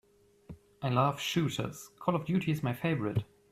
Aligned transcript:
I 0.81 0.89
love 0.89 1.19
shooters, 1.19 1.91
Call 1.99 2.15
of 2.15 2.25
Duty 2.25 2.51
is 2.51 2.63
my 2.63 2.73
favorite. 2.73 3.23